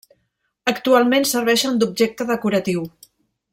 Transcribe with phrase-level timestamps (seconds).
[0.71, 2.89] Actualment serveixen d’objecte decoratiu.